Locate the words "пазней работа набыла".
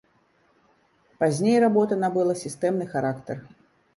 1.23-2.35